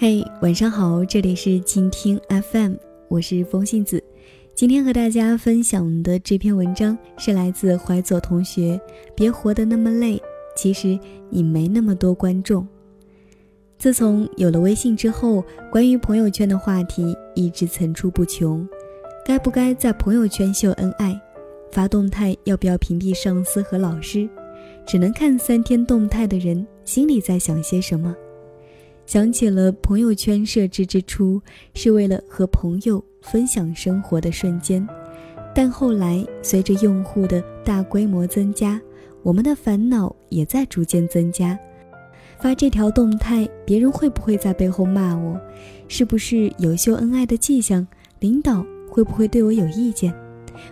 [0.00, 2.74] 嘿，晚上好，这里是倾听 FM，
[3.08, 4.00] 我是风信子。
[4.54, 8.80] 今天和大家分享的这篇文章是来自怀左同学。
[9.16, 10.22] 别活得那么累，
[10.56, 10.96] 其实
[11.30, 12.64] 你没那么多观众。
[13.76, 18.64] 自从有了微信之后，关于朋友圈的话题一直层出不穷。
[19.26, 21.20] 该不该在朋友圈秀恩爱？
[21.72, 24.28] 发动态要不要屏蔽上司和老师？
[24.86, 28.14] 只能看三天动态的人心里在想些什么？
[29.08, 31.40] 想起了朋友圈设置之初
[31.72, 34.86] 是为了和朋友分享生活的瞬间，
[35.54, 38.78] 但后来随着用户的大规模增加，
[39.22, 41.58] 我们的烦恼也在逐渐增加。
[42.38, 45.40] 发这条动态，别人会不会在背后骂我？
[45.88, 47.86] 是不是有秀恩爱的迹象？
[48.20, 50.14] 领导会不会对我有意见？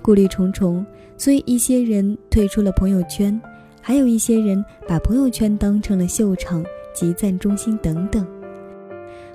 [0.00, 0.86] 顾虑重重，
[1.18, 3.42] 所以一些人退出了朋友圈，
[3.82, 6.64] 还有一些人把朋友圈当成了秀场。
[6.92, 8.26] 集赞中心等等，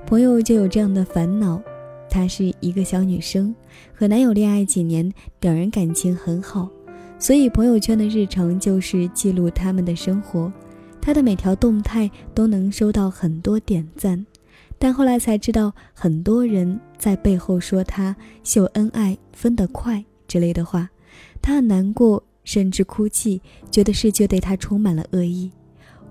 [0.06, 1.62] 朋友就有这样的烦恼。
[2.10, 3.54] 她是一个小女生，
[3.94, 6.70] 和男友恋爱几年，两人感情很好，
[7.20, 10.52] 所以朋友圈的日常就是记录他们的生活。
[11.02, 14.26] 她的每条动态都能收到很多点赞，
[14.80, 20.90] 但后来才知道，很多人在背后说她秀恩爱、分得快之类的话。
[21.42, 25.52] 她很难过，甚至哭泣，觉得世界对她充满了恶意。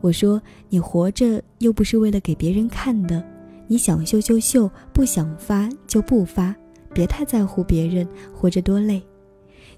[0.04, 0.38] 我说
[0.68, 3.24] ：“你活着又不是为了给别人看的，
[3.66, 6.54] 你想秀就秀，不想发就不发，
[6.92, 9.02] 别太在乎别人，活着多累。”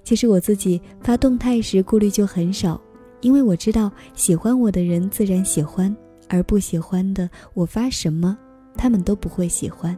[0.03, 2.77] 其实我自己发动态时顾虑就很少，
[3.21, 5.95] 因为我知道喜欢我的人自然喜欢，
[6.27, 8.37] 而不喜欢的我发什么，
[8.75, 9.97] 他们都不会喜欢。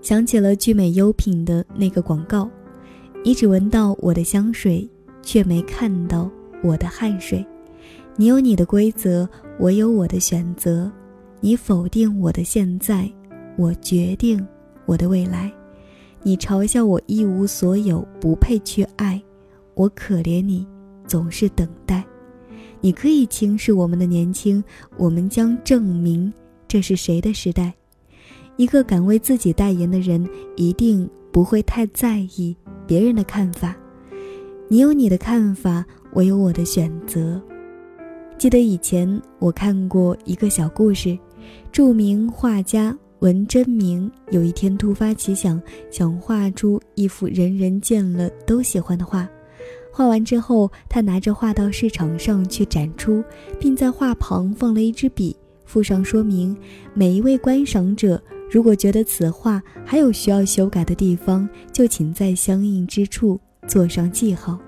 [0.00, 2.48] 想起了聚美优品的那个广告
[3.24, 4.88] ：“你只闻到我的香水，
[5.22, 6.30] 却没看到
[6.62, 7.44] 我的汗水。”
[8.16, 10.90] 你有你的规则，我有我的选择。
[11.40, 13.10] 你否定我的现在，
[13.56, 14.44] 我决定
[14.86, 15.52] 我的未来。
[16.22, 19.20] 你嘲笑我一无所有，不配去爱。
[19.74, 20.64] 我可怜你，
[21.08, 22.04] 总是等待。
[22.80, 24.62] 你可以轻视我们的年轻，
[24.96, 26.32] 我们将证明
[26.68, 27.74] 这是谁的时代。
[28.56, 30.24] 一个敢为自己代言的人，
[30.54, 32.56] 一定不会太在意
[32.86, 33.74] 别人的看法。
[34.68, 37.42] 你有你的看法，我有我的选择。
[38.36, 41.18] 记得以前我看过一个小故事，
[41.72, 49.26] 著名画家文征明有一天突发奇想，想画出一幅人人见了都喜欢的画。
[49.90, 53.24] 画完之后，他拿着画到市场上去展出，
[53.58, 55.34] 并在画旁放了一支笔，
[55.64, 56.54] 附上说明：
[56.92, 64.58] 每一位观赏者如果觉得此画还有需要修改的地方，就请在相应之处做上记号。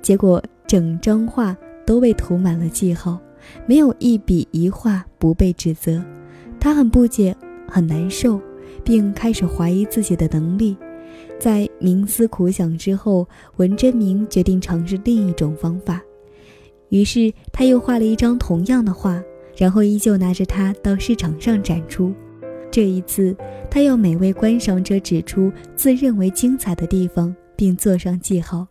[0.00, 1.54] 结果整张画。
[1.86, 3.18] 都被涂满了记号，
[3.66, 6.02] 没有一笔一画不被指责。
[6.58, 7.36] 他很不解，
[7.68, 8.40] 很难受，
[8.82, 10.76] 并开始怀疑自己的能力。
[11.38, 16.00] 在冥思苦想之后，文征明决定尝试另一种方法。
[16.88, 19.22] 于是他又画了一张同样的画，
[19.56, 22.14] 然后依旧拿着它到市场上展出。
[22.70, 23.36] 这一次，
[23.70, 28.66] 他要每位观赏者指出自认为精彩的地方，并做上记号。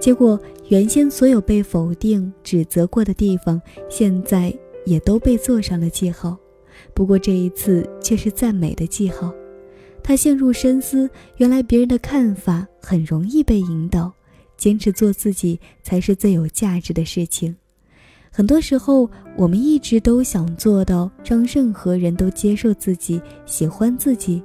[0.00, 0.38] 结果，
[0.68, 6.36] 原先所有被否定、指责过的地方，现在也都被做上了记号。
[6.92, 9.32] 不过这一次却是赞美的记号。
[10.02, 14.12] 他陷入深思，原来别人的看法很容易被引导，
[14.58, 17.56] 坚持做自己才是最有价值的事情。
[18.30, 24.42] 很多时候，我们一直都想做到让任何人都接受自己、喜欢自己，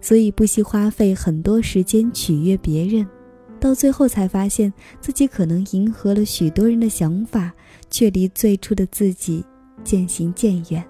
[0.00, 3.06] 所以不惜花费很多时间取悦别人。
[3.58, 7.52] 到最后才发现自己可能迎合了许多人的想法，
[7.90, 9.44] 却离最初的自己
[9.84, 10.84] 渐行渐远。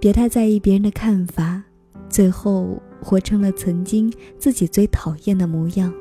[0.00, 1.62] 别太在意别人的看法，
[2.08, 5.92] 最后活成了曾经自己最讨厌的模样。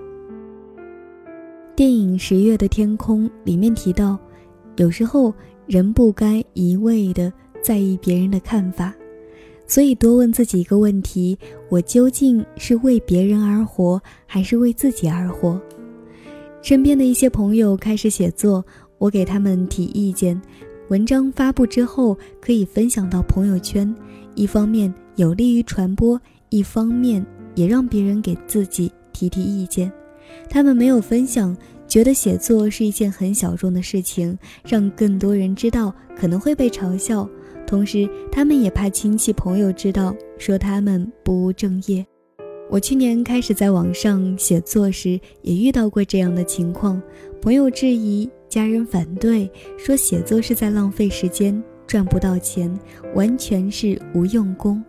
[1.75, 4.17] 电影《十月的天空》里面提到，
[4.77, 5.33] 有时候
[5.65, 7.31] 人不该一味的
[7.61, 8.93] 在意别人的看法。
[9.69, 11.37] 所以，多问自己一个问题：
[11.69, 15.61] 我究竟是为别人而活，还是为自己而活？
[16.61, 18.65] 身边的一些朋友开始写作，
[18.97, 20.39] 我给他们提意见。
[20.89, 23.93] 文章发布之后，可以分享到朋友圈，
[24.35, 26.19] 一方面有利于传播，
[26.49, 27.25] 一方面
[27.55, 29.91] 也让别人给自己提提意见。
[30.49, 31.55] 他们没有分享，
[31.87, 37.27] 觉得写作是一件很小众的事情，让更多人知道可能会被嘲笑。
[37.65, 42.05] 同时，他们也怕亲戚朋友知道，说他们不务正业。
[42.69, 47.01] 我去年开始在网上写作时，也遇到过这样的情况：
[47.41, 52.77] 朋友质疑，家人反对，说写作是在浪费时间，赚不到钱，
[53.15, 54.83] 完全是无用功。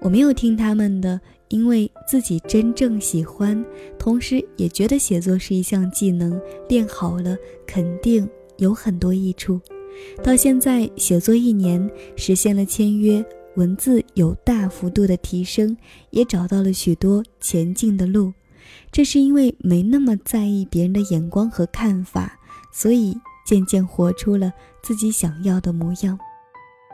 [0.00, 1.18] 我没有听他们的，
[1.48, 3.64] 因为自己真正喜欢，
[3.98, 6.38] 同时也觉得写作是一项技能，
[6.68, 7.36] 练好了
[7.66, 8.28] 肯定
[8.58, 9.58] 有很多益处。
[10.22, 13.24] 到现在写作一年，实现了签约，
[13.56, 15.76] 文字有大幅度的提升，
[16.10, 18.32] 也找到了许多前进的路。
[18.90, 22.38] 这是因为没那么在意别人的眼光和看法，
[22.72, 23.16] 所以
[23.46, 24.52] 渐渐活出了
[24.82, 26.18] 自己想要的模样。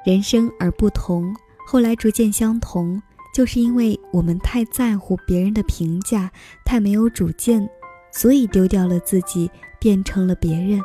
[0.04, 1.34] 人生而不同，
[1.66, 3.00] 后来逐渐相同，
[3.34, 6.30] 就是因为我们太在乎别人的评价，
[6.64, 7.68] 太没有主见，
[8.12, 10.80] 所以丢掉了自己，变成了别人。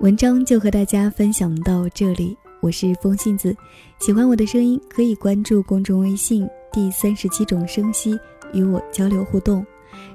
[0.00, 3.54] 文章就和大家分享到这里，我是风信子，
[4.00, 8.18] 喜欢我的声音可以关注公众微信第三十七种声息
[8.54, 9.62] 与我交流互动。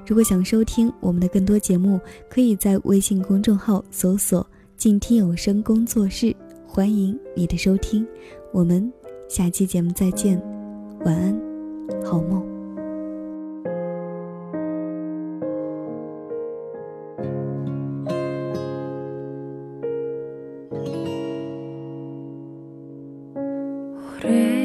[0.04, 4.44] 如果想收听我们的更多节目，可以在微信公众号搜索
[4.76, 6.34] “静听有声工作室”，
[6.66, 8.04] 欢迎你的收听。
[8.52, 8.92] 我们
[9.28, 10.36] 下期节目再见，
[11.04, 11.40] 晚安，
[12.04, 12.59] 好梦。
[24.20, 24.59] 그래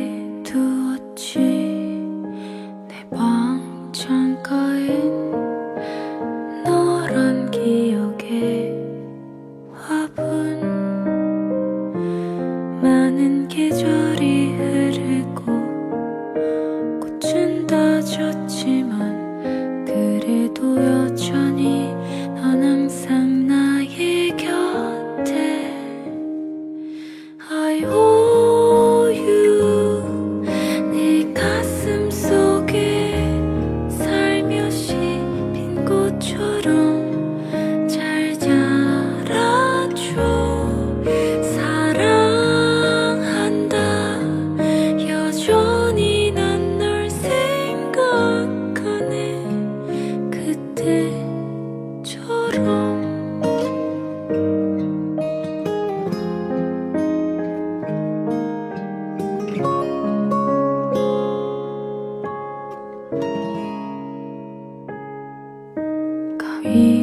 [66.65, 66.94] be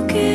[0.00, 0.29] lo que